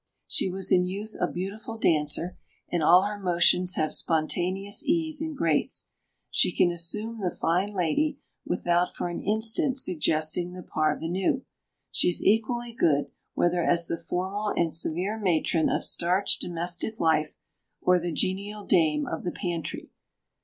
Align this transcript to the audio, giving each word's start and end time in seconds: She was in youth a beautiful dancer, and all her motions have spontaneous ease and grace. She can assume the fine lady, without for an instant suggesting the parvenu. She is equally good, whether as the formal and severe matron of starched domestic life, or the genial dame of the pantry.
She 0.25 0.49
was 0.49 0.71
in 0.71 0.83
youth 0.83 1.15
a 1.19 1.27
beautiful 1.31 1.77
dancer, 1.77 2.35
and 2.71 2.81
all 2.81 3.03
her 3.03 3.19
motions 3.19 3.75
have 3.75 3.93
spontaneous 3.93 4.83
ease 4.83 5.21
and 5.21 5.37
grace. 5.37 5.89
She 6.31 6.51
can 6.55 6.71
assume 6.71 7.19
the 7.21 7.29
fine 7.29 7.71
lady, 7.71 8.17
without 8.43 8.95
for 8.95 9.09
an 9.09 9.21
instant 9.21 9.77
suggesting 9.77 10.53
the 10.53 10.63
parvenu. 10.63 11.43
She 11.91 12.07
is 12.07 12.23
equally 12.23 12.73
good, 12.73 13.11
whether 13.35 13.61
as 13.63 13.85
the 13.85 13.95
formal 13.95 14.51
and 14.57 14.73
severe 14.73 15.19
matron 15.19 15.69
of 15.69 15.83
starched 15.83 16.41
domestic 16.41 16.99
life, 16.99 17.37
or 17.79 17.99
the 17.99 18.11
genial 18.11 18.65
dame 18.65 19.05
of 19.05 19.23
the 19.23 19.31
pantry. 19.31 19.91